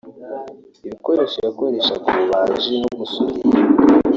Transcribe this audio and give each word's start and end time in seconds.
ibikoresho 0.85 1.37
yakoreshaga 1.47 2.05
ububaji 2.11 2.73
no 2.83 2.89
gusudira 2.99 3.47